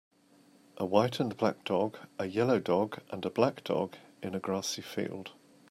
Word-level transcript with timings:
A 0.77 0.85
white 0.87 1.19
and 1.19 1.37
black 1.37 1.63
dog, 1.63 1.95
a 2.17 2.25
yellow 2.25 2.57
dog 2.59 3.01
and 3.11 3.23
a 3.23 3.29
black 3.29 3.63
dog 3.63 3.97
in 4.23 4.33
a 4.33 4.39
grassy 4.39 4.81
field. 4.81 5.33